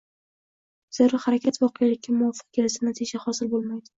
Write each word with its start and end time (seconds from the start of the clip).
Zero 0.97 1.19
harakat 1.25 1.59
voqelikka 1.65 2.15
nomuvofiq 2.15 2.49
kelsa 2.59 2.89
natija 2.91 3.23
hosil 3.27 3.55
bo‘lmaydi. 3.55 3.89